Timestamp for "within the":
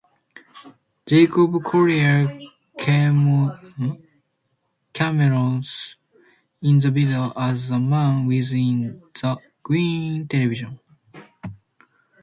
8.25-9.37